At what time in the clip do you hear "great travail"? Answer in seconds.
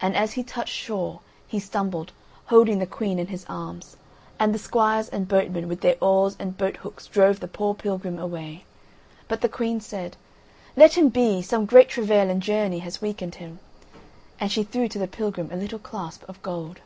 11.66-12.30